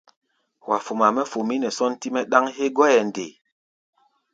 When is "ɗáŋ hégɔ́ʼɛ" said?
2.31-2.99